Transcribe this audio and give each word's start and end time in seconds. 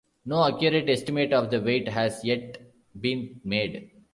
No 0.25 0.43
accurate 0.43 0.89
estimate 0.89 1.31
of 1.31 1.51
the 1.51 1.61
weight 1.61 1.87
has 1.89 2.25
yet 2.25 2.57
been 2.99 3.39
made. 3.43 3.91